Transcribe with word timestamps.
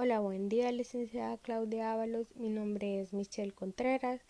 Hola, 0.00 0.20
buen 0.20 0.48
día, 0.48 0.70
licenciada 0.70 1.38
Claudia 1.38 1.92
Ábalos. 1.92 2.28
Mi 2.36 2.50
nombre 2.50 3.00
es 3.00 3.12
Michelle 3.12 3.50
Contreras, 3.50 4.20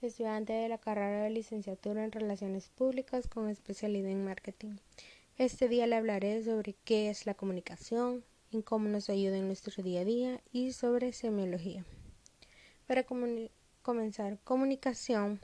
estudiante 0.00 0.52
de 0.52 0.68
la 0.68 0.78
carrera 0.78 1.22
de 1.22 1.30
licenciatura 1.30 2.02
en 2.02 2.10
Relaciones 2.10 2.70
Públicas 2.70 3.28
con 3.28 3.48
especialidad 3.48 4.10
en 4.10 4.24
marketing. 4.24 4.78
Este 5.36 5.68
día 5.68 5.86
le 5.86 5.94
hablaré 5.94 6.42
sobre 6.42 6.74
qué 6.84 7.08
es 7.08 7.24
la 7.24 7.34
comunicación, 7.34 8.24
en 8.50 8.62
cómo 8.62 8.88
nos 8.88 9.08
ayuda 9.10 9.36
en 9.36 9.46
nuestro 9.46 9.80
día 9.84 10.00
a 10.00 10.04
día 10.04 10.40
y 10.50 10.72
sobre 10.72 11.12
semiología. 11.12 11.84
Para 12.88 13.04
comenzar, 13.04 14.40
comunicación, 14.42 15.40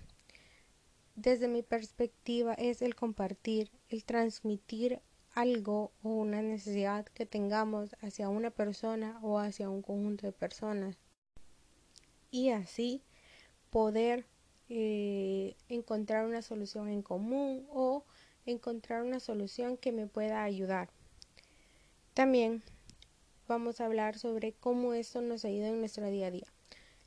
desde 1.14 1.46
mi 1.46 1.62
perspectiva, 1.62 2.52
es 2.54 2.82
el 2.82 2.96
compartir, 2.96 3.70
el 3.90 4.04
transmitir 4.04 5.00
algo 5.38 5.92
o 6.02 6.08
una 6.08 6.42
necesidad 6.42 7.06
que 7.06 7.24
tengamos 7.24 7.94
hacia 8.00 8.28
una 8.28 8.50
persona 8.50 9.20
o 9.22 9.38
hacia 9.38 9.70
un 9.70 9.82
conjunto 9.82 10.26
de 10.26 10.32
personas 10.32 10.98
y 12.32 12.50
así 12.50 13.04
poder 13.70 14.26
eh, 14.68 15.54
encontrar 15.68 16.26
una 16.26 16.42
solución 16.42 16.88
en 16.88 17.02
común 17.02 17.68
o 17.70 18.04
encontrar 18.46 19.04
una 19.04 19.20
solución 19.20 19.76
que 19.76 19.92
me 19.92 20.08
pueda 20.08 20.42
ayudar. 20.42 20.90
También 22.14 22.64
vamos 23.46 23.80
a 23.80 23.86
hablar 23.86 24.18
sobre 24.18 24.54
cómo 24.54 24.92
esto 24.92 25.20
nos 25.20 25.44
ayuda 25.44 25.68
en 25.68 25.78
nuestro 25.78 26.10
día 26.10 26.26
a 26.26 26.30
día. 26.32 26.52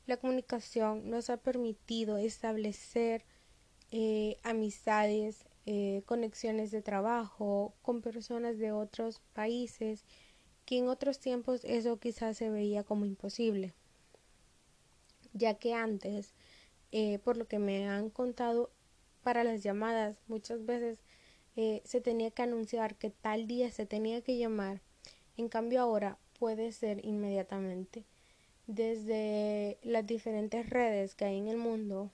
La 0.06 0.16
comunicación 0.16 1.10
nos 1.10 1.28
ha 1.28 1.36
permitido 1.36 2.16
establecer 2.16 3.26
eh, 3.90 4.38
amistades, 4.42 5.44
eh, 5.66 6.02
conexiones 6.06 6.70
de 6.70 6.82
trabajo 6.82 7.74
con 7.82 8.02
personas 8.02 8.58
de 8.58 8.72
otros 8.72 9.20
países 9.32 10.04
que 10.64 10.78
en 10.78 10.88
otros 10.88 11.18
tiempos 11.18 11.64
eso 11.64 11.98
quizás 11.98 12.36
se 12.36 12.50
veía 12.50 12.84
como 12.84 13.06
imposible. 13.06 13.72
Ya 15.32 15.54
que 15.54 15.74
antes 15.74 16.34
eh, 16.90 17.18
por 17.20 17.36
lo 17.36 17.46
que 17.46 17.58
me 17.58 17.88
han 17.88 18.10
contado 18.10 18.70
para 19.22 19.44
las 19.44 19.62
llamadas 19.62 20.16
muchas 20.26 20.66
veces 20.66 20.98
eh, 21.56 21.80
se 21.84 22.00
tenía 22.00 22.30
que 22.30 22.42
anunciar 22.42 22.96
que 22.96 23.10
tal 23.10 23.46
día 23.46 23.70
se 23.70 23.86
tenía 23.86 24.20
que 24.22 24.38
llamar. 24.38 24.80
En 25.36 25.48
cambio 25.48 25.80
ahora 25.80 26.18
puede 26.38 26.72
ser 26.72 27.04
inmediatamente. 27.04 28.04
Desde 28.66 29.78
las 29.82 30.06
diferentes 30.06 30.68
redes 30.70 31.14
que 31.14 31.24
hay 31.24 31.38
en 31.38 31.48
el 31.48 31.56
mundo 31.56 32.10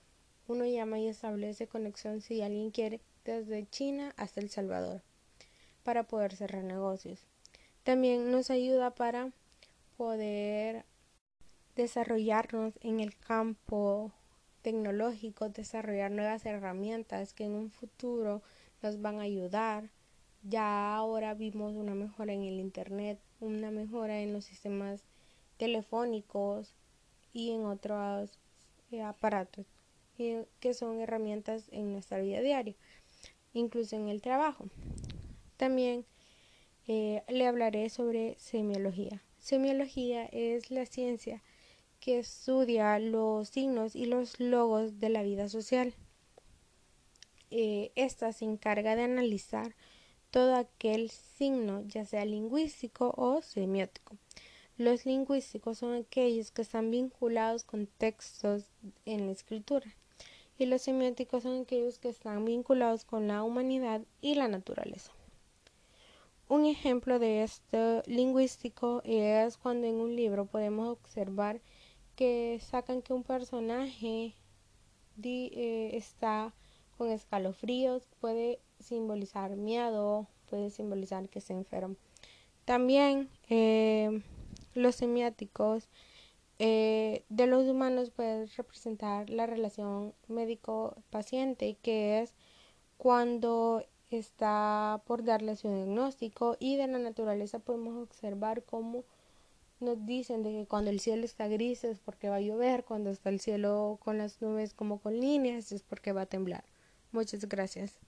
uno 0.49 0.65
llama 0.65 0.99
y 0.99 1.07
establece 1.07 1.67
conexión 1.67 2.21
si 2.21 2.41
alguien 2.41 2.71
quiere 2.71 3.01
desde 3.23 3.67
China 3.69 4.13
hasta 4.17 4.41
El 4.41 4.49
Salvador 4.49 5.03
para 5.83 6.03
poder 6.03 6.35
cerrar 6.35 6.63
negocios. 6.63 7.25
También 7.83 8.31
nos 8.31 8.49
ayuda 8.49 8.95
para 8.95 9.31
poder 9.97 10.85
desarrollarnos 11.75 12.73
en 12.81 12.99
el 12.99 13.17
campo 13.17 14.11
tecnológico, 14.61 15.49
desarrollar 15.49 16.11
nuevas 16.11 16.45
herramientas 16.45 17.33
que 17.33 17.45
en 17.45 17.53
un 17.53 17.71
futuro 17.71 18.41
nos 18.81 19.01
van 19.01 19.19
a 19.19 19.23
ayudar. 19.23 19.89
Ya 20.43 20.95
ahora 20.95 21.33
vimos 21.33 21.75
una 21.75 21.95
mejora 21.95 22.33
en 22.33 22.43
el 22.43 22.59
Internet, 22.59 23.19
una 23.39 23.71
mejora 23.71 24.19
en 24.19 24.33
los 24.33 24.45
sistemas 24.45 25.03
telefónicos 25.57 26.73
y 27.33 27.51
en 27.51 27.65
otros 27.65 28.39
eh, 28.91 29.01
que 30.59 30.73
son 30.73 30.99
herramientas 30.99 31.69
en 31.71 31.93
nuestra 31.93 32.19
vida 32.19 32.41
diaria 32.41 32.75
incluso 33.53 33.95
en 33.95 34.07
el 34.09 34.21
trabajo. 34.21 34.65
También 35.57 36.05
eh, 36.87 37.23
le 37.27 37.47
hablaré 37.47 37.89
sobre 37.89 38.35
semiología. 38.39 39.21
Semiología 39.39 40.25
es 40.25 40.71
la 40.71 40.85
ciencia 40.85 41.41
que 41.99 42.19
estudia 42.19 42.97
los 42.99 43.49
signos 43.49 43.95
y 43.95 44.05
los 44.05 44.39
logos 44.39 44.99
de 44.99 45.09
la 45.09 45.23
vida 45.23 45.49
social. 45.49 45.93
Eh, 47.51 47.91
esta 47.95 48.31
se 48.31 48.45
encarga 48.45 48.95
de 48.95 49.03
analizar 49.03 49.75
todo 50.31 50.55
aquel 50.55 51.09
signo, 51.09 51.83
ya 51.87 52.05
sea 52.05 52.23
lingüístico 52.25 53.13
o 53.17 53.41
semiótico. 53.41 54.17
Los 54.77 55.05
lingüísticos 55.05 55.79
son 55.79 55.95
aquellos 55.95 56.51
que 56.51 56.61
están 56.61 56.91
vinculados 56.91 57.63
con 57.63 57.87
textos 57.87 58.65
en 59.05 59.25
la 59.25 59.33
escritura 59.33 59.93
y 60.59 60.65
los 60.65 60.81
semióticos 60.81 61.43
son 61.43 61.61
aquellos 61.61 61.97
que 61.97 62.09
están 62.09 62.43
vinculados 62.43 63.05
con 63.05 63.27
la 63.27 63.43
humanidad 63.43 64.01
y 64.21 64.35
la 64.35 64.49
naturaleza. 64.49 65.11
Un 66.49 66.65
ejemplo 66.65 67.17
de 67.17 67.43
esto 67.43 68.03
lingüístico 68.05 69.01
es 69.05 69.57
cuando 69.57 69.87
en 69.87 69.95
un 69.95 70.15
libro 70.15 70.45
podemos 70.45 70.89
observar 70.89 71.61
que 72.15 72.59
sacan 72.61 73.01
que 73.01 73.13
un 73.13 73.23
personaje 73.23 74.35
eh, 75.23 75.91
está 75.93 76.53
con 76.97 77.09
escalofríos, 77.09 78.09
puede 78.19 78.59
simbolizar 78.79 79.55
miedo, 79.55 80.27
puede 80.49 80.71
simbolizar 80.71 81.29
que 81.29 81.39
se 81.39 81.53
enferma. 81.53 81.95
También 82.65 83.29
eh, 83.49 84.21
los 84.73 84.95
semióticos 84.95 85.87
eh, 86.59 87.23
de 87.29 87.47
los 87.47 87.67
humanos 87.67 88.11
puede 88.11 88.45
representar 88.47 89.29
la 89.29 89.45
relación 89.45 90.13
médico-paciente, 90.27 91.77
que 91.81 92.21
es 92.21 92.33
cuando 92.97 93.85
está 94.11 95.01
por 95.05 95.23
darle 95.23 95.55
su 95.55 95.69
diagnóstico 95.69 96.57
y 96.59 96.75
de 96.75 96.87
la 96.87 96.99
naturaleza 96.99 97.59
podemos 97.59 98.03
observar 98.03 98.63
cómo 98.63 99.05
nos 99.79 100.05
dicen 100.05 100.43
de 100.43 100.51
que 100.51 100.65
cuando 100.67 100.89
el 100.89 100.99
cielo 100.99 101.23
está 101.23 101.47
gris 101.47 101.85
es 101.85 101.99
porque 101.99 102.27
va 102.27 102.35
a 102.35 102.41
llover, 102.41 102.83
cuando 102.83 103.09
está 103.09 103.29
el 103.29 103.39
cielo 103.39 103.97
con 104.03 104.17
las 104.17 104.41
nubes 104.41 104.73
como 104.73 104.99
con 104.99 105.19
líneas 105.19 105.71
es 105.71 105.83
porque 105.83 106.11
va 106.11 106.23
a 106.23 106.25
temblar. 106.25 106.65
Muchas 107.11 107.47
gracias. 107.47 107.99